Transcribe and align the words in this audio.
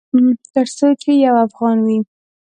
ترڅو 0.53 0.87
چې 1.01 1.11
یو 1.25 1.35
افغان 1.45 1.77
وي 1.85 1.97